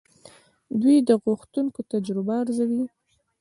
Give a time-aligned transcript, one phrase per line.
[0.81, 2.83] دوی د غوښتونکو تجربه ارزوي.